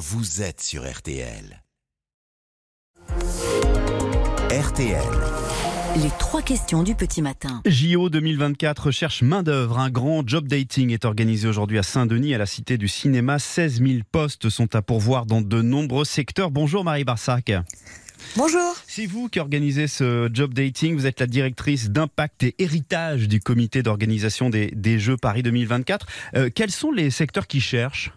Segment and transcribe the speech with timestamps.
[0.00, 1.62] vous êtes sur RTL.
[4.50, 5.02] RTL.
[6.02, 7.60] Les trois questions du petit matin.
[7.66, 9.78] JO 2024 cherche main-d'œuvre.
[9.78, 13.38] Un grand job dating est organisé aujourd'hui à Saint-Denis, à la Cité du Cinéma.
[13.38, 16.50] 16 000 postes sont à pourvoir dans de nombreux secteurs.
[16.50, 17.52] Bonjour Marie Barsac.
[18.36, 18.74] Bonjour.
[18.86, 20.94] C'est vous qui organisez ce job dating.
[20.94, 26.06] Vous êtes la directrice d'impact et héritage du comité d'organisation des, Jeux Paris 2024.
[26.36, 28.12] Euh, quels sont les secteurs qui cherchent?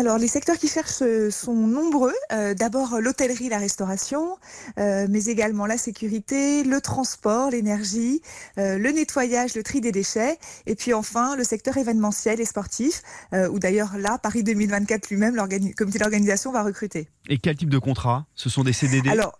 [0.00, 2.14] Alors, les secteurs qui cherchent euh, sont nombreux.
[2.32, 4.38] Euh, d'abord, l'hôtellerie, la restauration,
[4.78, 8.22] euh, mais également la sécurité, le transport, l'énergie,
[8.56, 13.02] le nettoyage, le tri des déchets, et puis enfin le secteur événementiel et sportif,
[13.32, 17.08] où d'ailleurs là, Paris 2024 lui-même, le comité d'organisation va recruter.
[17.28, 18.26] Et quel type de contrat?
[18.34, 19.38] Ce sont des CDD Alors,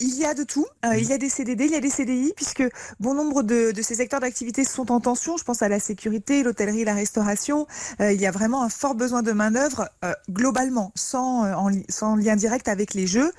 [0.00, 0.66] il y a de tout.
[0.84, 2.62] Euh, il y a des CDD, il y a des CDI, puisque
[3.00, 5.36] bon nombre de, ces secteurs d'activité sont en tension.
[5.36, 7.66] Je pense à la sécurité, l'hôtellerie, la restauration.
[8.00, 11.46] Euh, il y a vraiment un fort besoin de main-d'œuvre euh, globalement, sans,
[11.88, 13.32] sans lien direct avec les jeux.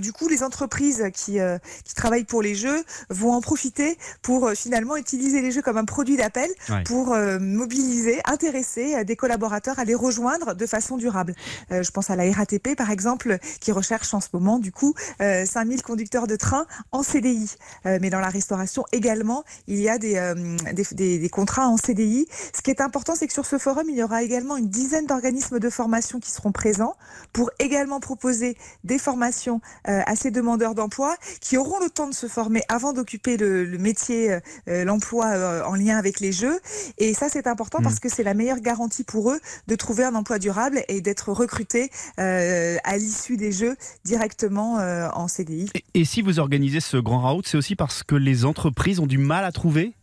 [0.00, 1.38] du coup, les entreprises qui,
[1.84, 5.84] qui travaillent pour les jeux vont en profiter pour finalement utiliser les jeux comme un
[5.84, 6.50] produit d'appel
[6.84, 11.34] pour mobiliser, intéresser des collaborateurs à les rejoindre de façon durable.
[11.70, 15.82] je pense à la RATP, par exemple, qui recherche en ce moment, du coup, 5000
[15.82, 17.56] conducteurs de train en CDI.
[17.84, 22.26] Euh, mais dans la restauration également, il y a euh, des, des, contrats en CDI.
[22.54, 25.06] Ce qui est important, c'est que sur ce forum, il y aura également une dizaine
[25.06, 26.96] d'organismes de formation qui seront présents
[27.32, 32.14] pour également proposer des formations euh, à ces demandeurs d'emploi qui auront le temps de
[32.14, 36.60] se former avant d'occuper le, métier, l'emploi en lien avec les jeux.
[36.98, 38.00] Et ça, c'est important parce mmh.
[38.00, 41.90] que c'est la meilleure garantie pour eux de trouver un emploi durable et d'être recrutés
[42.16, 44.76] à l'issue des jeux directement
[45.14, 45.68] en CDI.
[45.94, 49.18] Et si vous organisez ce grand route, c'est aussi parce que les entreprises ont du
[49.18, 49.94] mal à trouver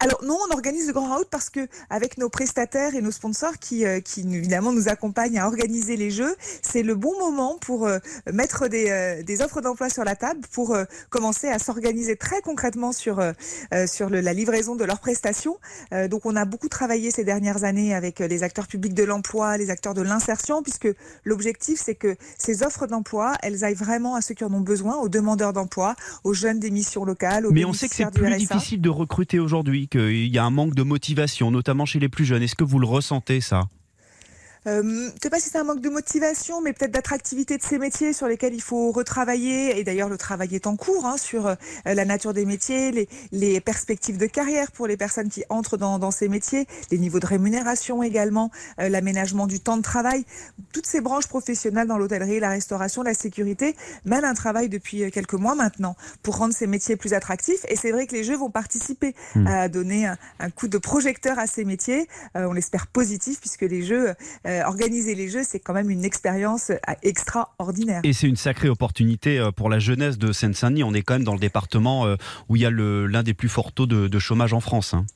[0.00, 3.58] alors non, on organise le Grand Route parce que avec nos prestataires et nos sponsors
[3.58, 7.86] qui, euh, qui évidemment nous accompagnent à organiser les jeux, c'est le bon moment pour
[7.86, 7.98] euh,
[8.32, 10.76] mettre des, euh, des offres d'emploi sur la table, pour
[11.10, 13.22] commencer à s'organiser très concrètement sur,
[13.86, 15.58] sur le, la livraison de leurs prestations.
[16.10, 19.70] donc on a beaucoup travaillé ces dernières années avec les acteurs publics de l'emploi, les
[19.70, 20.88] acteurs de l'insertion, puisque
[21.24, 24.96] l'objectif c'est que ces offres d'emploi, elles aillent vraiment à ceux qui en ont besoin,
[24.96, 25.94] aux demandeurs d'emploi,
[26.24, 27.46] aux jeunes des missions locales.
[27.46, 30.50] Aux Mais on sait que c'est plus difficile de recruter aujourd'hui, qu'il y a un
[30.50, 32.42] manque de motivation, notamment chez les plus jeunes.
[32.42, 33.62] Est-ce que vous le ressentez ça?
[34.66, 37.62] Euh, je ne sais pas si c'est un manque de motivation, mais peut-être d'attractivité de
[37.62, 39.78] ces métiers sur lesquels il faut retravailler.
[39.78, 41.54] Et d'ailleurs, le travail est en cours hein, sur euh,
[41.84, 45.98] la nature des métiers, les, les, perspectives de carrière pour les personnes qui entrent dans,
[45.98, 50.24] dans ces métiers, les niveaux de rémunération également, euh, l'aménagement du temps de travail.
[50.72, 55.34] Toutes ces branches professionnelles dans l'hôtellerie, la restauration, la sécurité mènent un travail depuis quelques
[55.34, 57.64] mois maintenant pour rendre ces métiers plus attractifs.
[57.68, 59.46] Et c'est vrai que les jeux vont participer hmm.
[59.46, 62.08] à donner un, un, coup de projecteur à ces métiers.
[62.34, 64.14] on l'espère positif puisque les jeux
[64.53, 68.00] euh, organiser les Jeux, c'est quand même une expérience euh, extraordinaire.
[68.04, 70.84] Et c'est une sacrée opportunité euh, pour la jeunesse de Seine-Saint-Denis.
[70.84, 72.06] On est quand même dans le département
[72.48, 74.94] où il y a l'un des plus forts taux de, chômage en France.
[74.94, 75.06] Hein.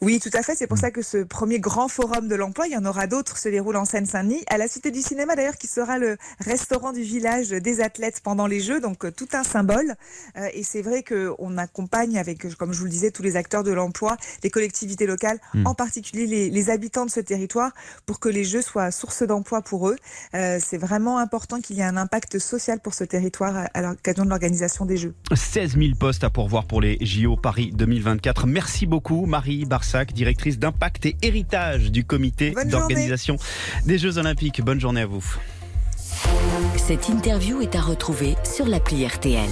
[0.00, 0.54] Oui, tout à fait.
[0.54, 0.80] C'est pour mm.
[0.80, 3.76] ça que ce premier grand forum de l'emploi, il y en aura d'autres, se déroule
[3.76, 7.80] en Seine-Saint-Denis, à la Cité du Cinéma d'ailleurs, qui sera le restaurant du village des
[7.80, 9.94] athlètes pendant les Jeux, donc euh, tout un symbole.
[10.36, 13.64] Euh, et c'est vrai qu'on accompagne avec, comme je vous le disais, tous les acteurs
[13.64, 15.66] de l'emploi, les collectivités locales, mm.
[15.66, 17.72] en particulier les, habitants de ce territoire,
[18.04, 19.96] pour que les Jeux soient source d'emploi pour eux.
[20.34, 24.24] Euh, c'est vraiment important qu'il y ait un impact social pour ce territoire à l'occasion
[24.24, 25.14] de l'organisation des Jeux.
[25.34, 28.46] 16 000 postes à pourvoir pour les JO Paris 2024.
[28.46, 29.64] Merci beaucoup, Marie
[30.12, 33.36] Directrice d'impact et héritage du comité d'organisation
[33.86, 34.62] des Jeux Olympiques.
[34.62, 35.24] Bonne journée à vous.
[36.76, 39.48] Cette interview est à retrouver sur l'appli RTL.